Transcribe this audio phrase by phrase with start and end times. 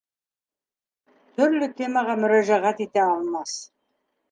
[1.41, 3.57] Төрлө темаға мөрәжәғәт итә Алмас.